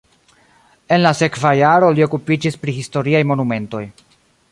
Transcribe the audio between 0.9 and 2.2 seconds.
En la sekva jaro li